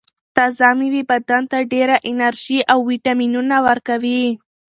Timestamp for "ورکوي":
3.67-4.23